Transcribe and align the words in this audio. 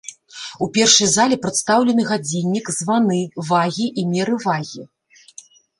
У 0.65 0.67
першай 0.77 1.07
зале 1.15 1.35
прадстаўлены 1.43 2.07
гадзіннік, 2.11 2.73
званы, 2.81 3.21
вагі 3.53 3.87
і 3.99 4.11
меры 4.17 4.35
вагі. 4.49 4.83